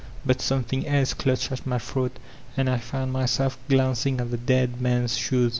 But 0.25 0.41
something 0.41 0.87
else 0.87 1.13
clutched 1.13 1.51
at 1.51 1.67
my 1.67 1.77
throat, 1.77 2.17
and 2.57 2.67
I 2.67 2.79
found 2.79 3.13
mjrself 3.13 3.57
glancing 3.69 4.19
at 4.19 4.31
the 4.31 4.37
dead 4.37 4.81
man*s 4.81 5.15
shoes. 5.15 5.49